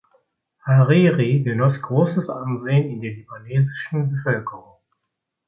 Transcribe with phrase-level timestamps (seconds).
[0.65, 4.77] Hariri genoss großes Ansehen in der libanesischen Bevölkerung.